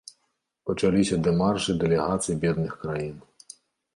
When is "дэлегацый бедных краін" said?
1.83-3.15